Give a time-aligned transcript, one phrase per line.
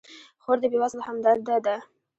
[0.41, 1.75] خور د بېوزلو همدرده ده.